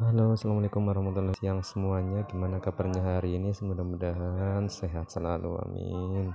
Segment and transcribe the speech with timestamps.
[0.00, 1.44] Halo assalamualaikum warahmatullahi wabarakatuh.
[1.44, 3.52] Siang semuanya gimana kabarnya hari ini?
[3.52, 6.32] Mudah-mudahan sehat selalu amin.